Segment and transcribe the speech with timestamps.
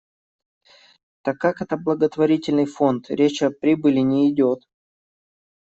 [1.23, 4.65] Так как это благотворительный фонд, речь о прибыли не идёт.